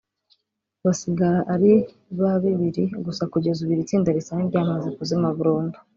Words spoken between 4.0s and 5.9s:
risa n’iryamaze kuzima burundu